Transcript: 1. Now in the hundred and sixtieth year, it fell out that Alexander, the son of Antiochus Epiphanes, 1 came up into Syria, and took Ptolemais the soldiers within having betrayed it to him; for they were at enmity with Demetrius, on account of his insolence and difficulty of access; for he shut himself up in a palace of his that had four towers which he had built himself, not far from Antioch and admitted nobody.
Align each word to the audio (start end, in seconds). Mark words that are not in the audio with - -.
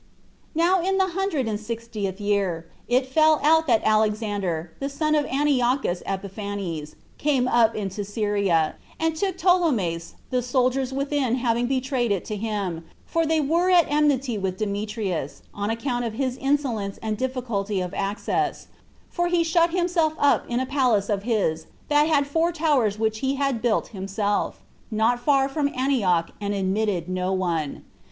1. 0.55 0.65
Now 0.67 0.81
in 0.81 0.97
the 0.97 1.09
hundred 1.09 1.47
and 1.47 1.59
sixtieth 1.59 2.19
year, 2.19 2.67
it 2.87 3.05
fell 3.05 3.39
out 3.43 3.67
that 3.67 3.83
Alexander, 3.83 4.71
the 4.79 4.89
son 4.89 5.13
of 5.13 5.27
Antiochus 5.27 6.01
Epiphanes, 6.07 6.93
1 6.93 6.99
came 7.19 7.47
up 7.47 7.75
into 7.75 8.03
Syria, 8.03 8.77
and 8.99 9.15
took 9.15 9.37
Ptolemais 9.37 10.15
the 10.31 10.41
soldiers 10.41 10.91
within 10.91 11.35
having 11.35 11.67
betrayed 11.67 12.11
it 12.11 12.25
to 12.25 12.35
him; 12.35 12.83
for 13.05 13.27
they 13.27 13.39
were 13.39 13.69
at 13.69 13.85
enmity 13.91 14.39
with 14.39 14.57
Demetrius, 14.57 15.43
on 15.53 15.69
account 15.69 16.03
of 16.03 16.13
his 16.15 16.35
insolence 16.37 16.97
and 17.03 17.15
difficulty 17.15 17.79
of 17.79 17.93
access; 17.93 18.69
for 19.07 19.27
he 19.27 19.43
shut 19.43 19.69
himself 19.69 20.15
up 20.17 20.49
in 20.49 20.59
a 20.59 20.65
palace 20.65 21.09
of 21.09 21.21
his 21.21 21.67
that 21.89 22.05
had 22.07 22.25
four 22.25 22.51
towers 22.51 22.97
which 22.97 23.19
he 23.19 23.35
had 23.35 23.61
built 23.61 23.89
himself, 23.89 24.61
not 24.89 25.19
far 25.19 25.47
from 25.47 25.67
Antioch 25.77 26.31
and 26.41 26.55
admitted 26.55 27.07
nobody. 27.07 27.81